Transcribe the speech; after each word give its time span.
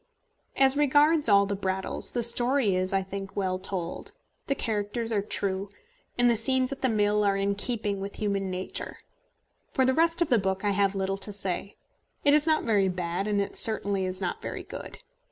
As 0.57 0.75
regards 0.75 1.29
all 1.29 1.45
the 1.45 1.55
Brattles, 1.55 2.13
the 2.13 2.23
story 2.23 2.73
is, 2.75 2.91
I 2.91 3.03
think, 3.03 3.35
well 3.37 3.59
told. 3.59 4.13
The 4.47 4.55
characters 4.55 5.11
are 5.11 5.21
true, 5.21 5.69
and 6.17 6.27
the 6.27 6.35
scenes 6.35 6.71
at 6.71 6.81
the 6.81 6.89
mill 6.89 7.23
are 7.23 7.37
in 7.37 7.53
keeping 7.53 8.01
with 8.01 8.15
human 8.15 8.49
nature. 8.49 8.97
For 9.75 9.85
the 9.85 9.93
rest 9.93 10.19
of 10.19 10.29
the 10.29 10.39
book 10.39 10.65
I 10.65 10.71
have 10.71 10.95
little 10.95 11.19
to 11.19 11.31
say. 11.31 11.75
It 12.23 12.33
is 12.33 12.47
not 12.47 12.63
very 12.63 12.89
bad, 12.89 13.27
and 13.27 13.39
it 13.39 13.55
certainly 13.55 14.05
is 14.05 14.19
not 14.19 14.41
very 14.41 14.63
good. 14.63 14.97